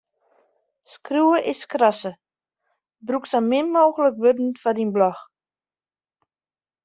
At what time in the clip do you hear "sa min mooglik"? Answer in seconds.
3.27-4.15